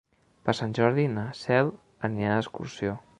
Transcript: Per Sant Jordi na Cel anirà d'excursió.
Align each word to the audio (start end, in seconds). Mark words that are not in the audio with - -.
Per 0.47 0.55
Sant 0.59 0.71
Jordi 0.79 1.05
na 1.17 1.27
Cel 1.41 1.71
anirà 2.09 2.35
d'excursió. 2.41 3.01